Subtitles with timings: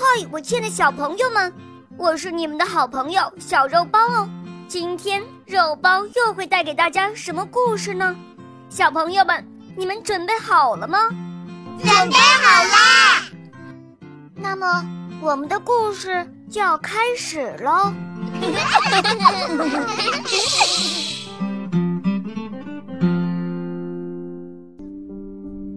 [0.00, 1.52] 嗨，我亲爱的小朋友们，
[1.96, 4.30] 我是你们的好朋友小肉包哦。
[4.68, 8.14] 今天肉包又会带给大家什么故事呢？
[8.68, 9.44] 小朋友们，
[9.76, 11.00] 你们准备好了吗？
[11.80, 13.24] 准备好啦！
[14.36, 14.86] 那么，
[15.20, 17.92] 我们的故事就要开始喽。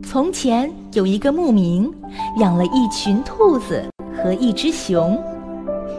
[0.08, 1.92] 从前有一个牧民，
[2.38, 3.86] 养了一群兔子
[4.26, 5.16] 和一只熊。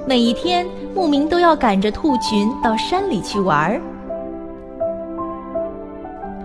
[0.05, 3.81] 每一天，牧民都要赶着兔群到山里去玩儿，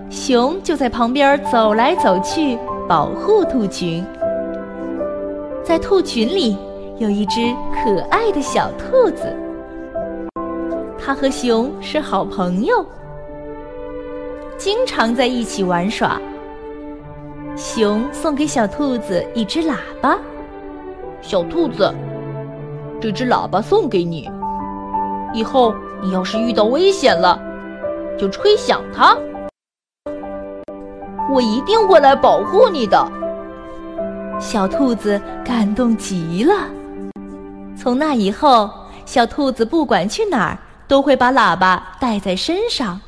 [0.09, 2.57] 熊就在旁边走来走去，
[2.89, 4.07] 保护兔群。
[5.65, 6.57] 在兔群里
[6.99, 9.37] 有一只可爱的小兔子，
[10.97, 12.87] 它和熊是好朋友，
[14.57, 16.21] 经常在一起玩耍。
[17.57, 20.17] 熊送给小兔子一只喇叭，
[21.23, 21.95] 小兔子，
[23.01, 24.29] 这只喇叭送给你。
[25.33, 27.41] 以后你要是遇到危险了，
[28.19, 29.17] 就吹响它，
[31.33, 33.11] 我一定会来保护你的。
[34.41, 36.69] 小兔子感动极了。
[37.77, 38.69] 从那以后，
[39.07, 43.01] 小兔子不管去哪儿，都会把喇叭带在身上。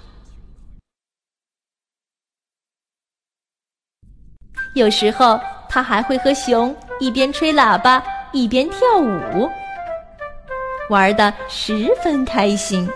[4.76, 9.50] 有时候，它还会和熊一边吹喇叭一边跳舞，
[10.88, 12.88] 玩的十分开心。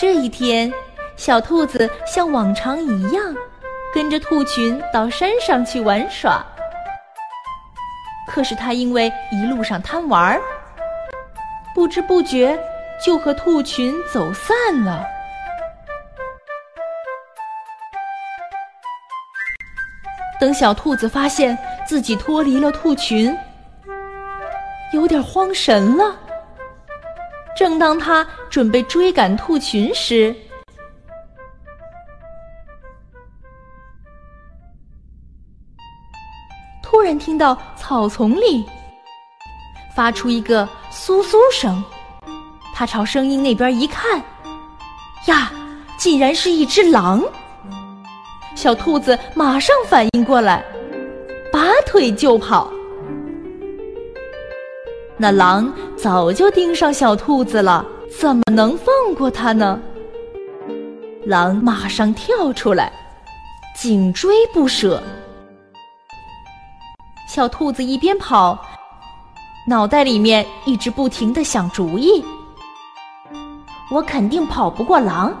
[0.00, 0.72] 这一天，
[1.16, 3.34] 小兔子像往常一样，
[3.94, 6.44] 跟着兔群到山上去玩耍。
[8.28, 10.40] 可是它因为一路上贪玩，
[11.74, 12.58] 不知不觉
[13.04, 15.04] 就和兔群走散了。
[20.44, 21.56] 等小兔子发现
[21.86, 23.34] 自己脱离了兔群，
[24.92, 26.14] 有点慌神了。
[27.56, 30.36] 正当他准备追赶兔群时，
[36.82, 38.66] 突然听到草丛里
[39.96, 41.82] 发出一个苏苏声。
[42.74, 44.22] 他朝声音那边一看，
[45.24, 45.50] 呀，
[45.96, 47.24] 竟然是一只狼！
[48.54, 50.64] 小兔子马上反应过来，
[51.52, 52.70] 拔腿就跑。
[55.16, 57.84] 那狼早就盯上小兔子了，
[58.18, 59.80] 怎么能放过它呢？
[61.24, 62.92] 狼马上跳出来，
[63.76, 65.02] 紧追不舍。
[67.28, 68.58] 小兔子一边跑，
[69.66, 72.24] 脑袋里面一直不停的想主意：
[73.90, 75.36] 我肯定跑不过狼，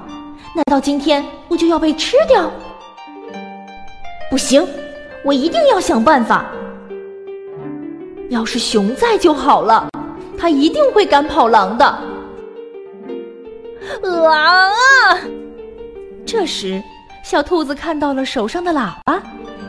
[0.54, 2.50] 难道今天我就要被吃掉？
[4.34, 4.66] 不行，
[5.22, 6.44] 我一定要想办法。
[8.30, 9.88] 要是熊在就好了，
[10.36, 11.84] 它一定会赶跑狼的。
[14.02, 15.20] 狼啊！
[16.26, 16.82] 这时，
[17.22, 19.22] 小兔子看到了手上的喇叭，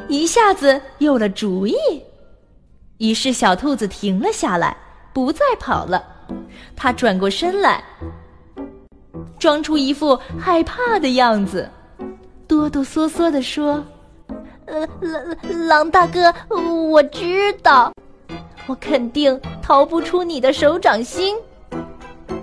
[0.07, 1.75] 一下子有了主意。
[2.97, 4.75] 于是，小兔子停了下来，
[5.13, 6.03] 不再跑了。
[6.75, 7.83] 它转过身来，
[9.37, 11.69] 装出一副害怕的样子，
[12.47, 13.85] 哆哆嗦嗦地说。
[14.65, 17.91] 呃，狼狼大哥，我知道，
[18.65, 21.37] 我肯定逃不出你的手掌心。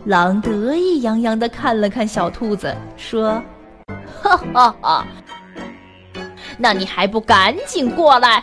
[0.05, 3.43] 狼得意洋洋的看了看小兔子，说
[4.23, 5.07] ：“哈哈哈，
[6.59, 8.43] 那你还不赶紧过来，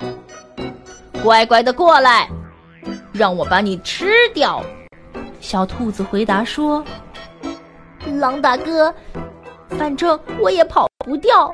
[1.24, 2.30] 乖乖的过来，
[3.14, 4.64] 让我把你吃掉。”
[5.40, 6.84] 小兔子回答说
[8.20, 8.94] ：“狼大哥，
[9.70, 11.54] 反正我也跑不掉。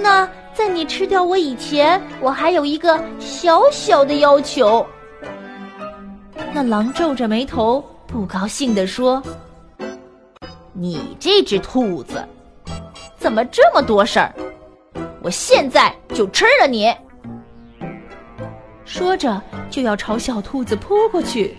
[0.00, 4.86] 那……”在你吃掉我以前，我还有一个小小的要求。
[6.52, 9.22] 那狼皱着眉头，不高兴地说
[10.72, 12.22] ：“你这只兔子，
[13.18, 14.32] 怎么这么多事儿？
[15.22, 16.94] 我现在就吃了你！”
[18.84, 19.40] 说着
[19.70, 21.56] 就要朝小兔子扑过去。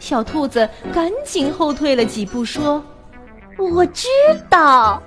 [0.00, 2.82] 小兔子赶紧后退了几步，说
[3.58, 4.08] ：“我知
[4.50, 5.00] 道，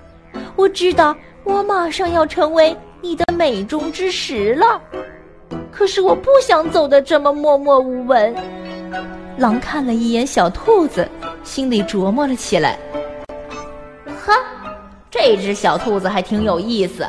[0.55, 1.13] 我知道。”
[1.49, 4.79] 我马上要成为你的美中之石了，
[5.71, 8.35] 可是我不想走的这么默默无闻。
[9.35, 11.09] 狼看了一眼小兔子，
[11.43, 12.77] 心里琢磨了起来。
[14.05, 14.33] 哈，
[15.09, 17.03] 这只小兔子还挺有意思，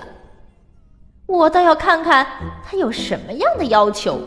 [1.27, 2.27] 我倒要看看
[2.65, 4.19] 它有什么样的要求。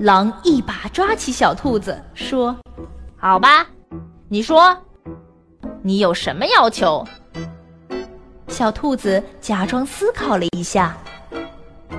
[0.00, 2.54] 狼一把抓起小兔子，说
[3.16, 3.64] ：“好吧，
[4.28, 4.76] 你说，
[5.80, 7.06] 你有什么要求？”
[8.56, 10.96] 小兔子假装思考了一下，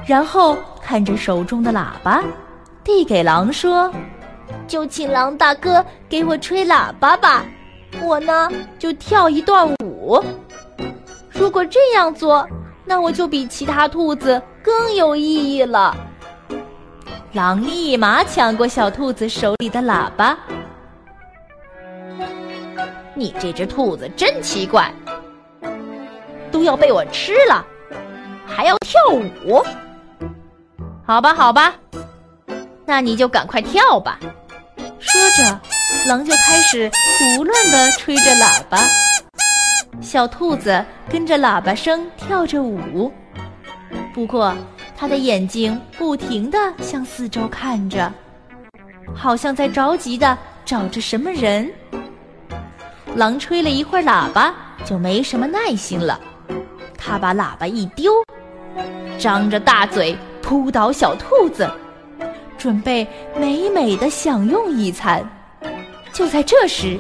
[0.08, 2.24] 然后看着手中的喇叭，
[2.84, 3.94] 递给狼说
[4.68, 7.46] ：“就请狼大哥给我吹喇叭吧，
[8.02, 8.50] 我呢
[8.80, 10.20] 就跳一段舞。
[11.30, 12.50] 如果这样做，
[12.86, 15.96] 那我就比其他兔子更有意义了。”
[17.34, 20.36] 狼立马抢过小兔子手里的喇叭。
[23.14, 24.92] 你这只兔子真奇怪，
[26.58, 27.64] 都要被我吃了，
[28.44, 29.64] 还要跳舞？
[31.06, 31.76] 好吧，好吧，
[32.84, 34.18] 那你就赶快跳吧。
[34.98, 35.62] 说着，
[36.08, 36.90] 狼就开始
[37.20, 38.80] 胡乱地吹着喇叭，
[40.02, 43.14] 小兔子跟着喇叭声跳着舞。
[44.12, 44.52] 不过，
[44.98, 48.12] 他的眼睛不停地向四周看着，
[49.16, 51.72] 好像在着急地找着什么人。
[53.16, 56.20] 狼吹了一会儿喇叭，就没什么耐心了。
[57.08, 58.12] 他把喇叭一丢，
[59.18, 61.70] 张着大嘴扑倒小兔子，
[62.58, 63.08] 准备
[63.40, 65.24] 美美的享用一餐。
[66.12, 67.00] 就在这时，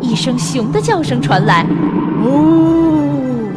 [0.00, 1.66] 一声熊的叫声传来，
[2.24, 3.48] 呜！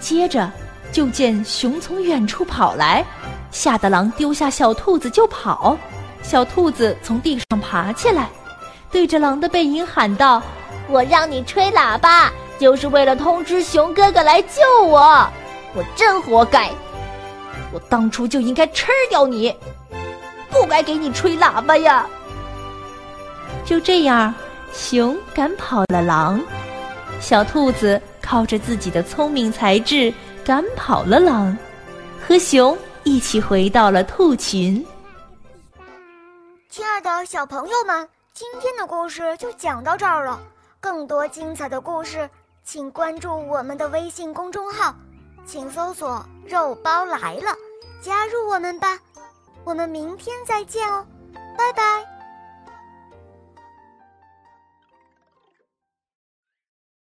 [0.00, 0.50] 接着。
[0.92, 3.04] 就见熊从远处跑来，
[3.52, 5.78] 吓得狼丢下小兔子就跑。
[6.20, 8.28] 小兔子从地上爬起来，
[8.90, 10.42] 对着狼的背影喊道
[10.90, 12.28] ：“我让你吹喇叭，
[12.60, 15.00] 就是为了通知熊哥哥来救我。
[15.74, 16.70] 我真活该，
[17.72, 19.56] 我当初就应该吃掉你，
[20.50, 22.06] 不该给你吹喇叭呀。”
[23.64, 24.34] 就这样，
[24.74, 26.38] 熊赶跑了狼，
[27.18, 30.12] 小兔子靠着自己的聪明才智。
[30.44, 31.56] 赶跑了狼，
[32.26, 34.84] 和熊一起回到了兔群。
[36.68, 40.38] 亲爱的小朋友们，今天的故事就讲到这儿了。
[40.80, 42.28] 更多精彩的故事，
[42.72, 44.94] 请关注我们的微信公众号，
[45.44, 47.52] 请搜索“肉包来了”，
[48.00, 48.96] 加入我们吧。
[49.64, 51.04] 我们明天再见哦，
[51.58, 52.19] 拜拜。